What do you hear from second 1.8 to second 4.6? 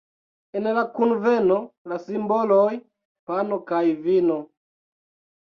la simboloj: pano kaj vino.